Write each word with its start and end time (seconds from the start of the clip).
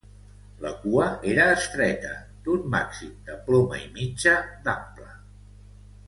La 0.65 0.69
cua 0.85 1.09
era 1.33 1.43
estreta, 1.57 2.13
d'un 2.47 2.63
màxim 2.75 3.11
de 3.27 3.35
ploma 3.49 3.79
i 3.85 3.87
mitja 4.01 4.33
d'ample. 4.67 5.11